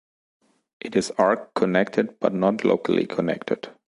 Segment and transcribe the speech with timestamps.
[0.79, 3.69] It is arc connected but not locally connected.